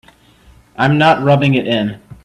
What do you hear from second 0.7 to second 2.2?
I'm not rubbing it in.